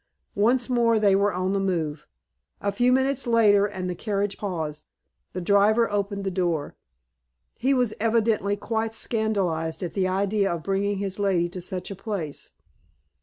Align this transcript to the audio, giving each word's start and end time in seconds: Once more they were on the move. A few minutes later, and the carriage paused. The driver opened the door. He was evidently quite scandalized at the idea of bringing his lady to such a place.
Once 0.33 0.67
more 0.67 0.97
they 0.97 1.15
were 1.15 1.31
on 1.31 1.53
the 1.53 1.59
move. 1.59 2.07
A 2.59 2.71
few 2.71 2.91
minutes 2.91 3.27
later, 3.27 3.67
and 3.67 3.87
the 3.87 3.93
carriage 3.93 4.35
paused. 4.35 4.85
The 5.33 5.41
driver 5.41 5.91
opened 5.91 6.23
the 6.23 6.31
door. 6.31 6.75
He 7.59 7.75
was 7.75 7.93
evidently 7.99 8.55
quite 8.57 8.95
scandalized 8.95 9.83
at 9.83 9.93
the 9.93 10.07
idea 10.07 10.51
of 10.51 10.63
bringing 10.63 10.97
his 10.97 11.19
lady 11.19 11.49
to 11.49 11.61
such 11.61 11.91
a 11.91 11.95
place. 11.95 12.53